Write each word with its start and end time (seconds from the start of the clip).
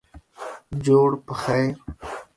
جوړ 0.85 1.09
پخیر 1.25 1.73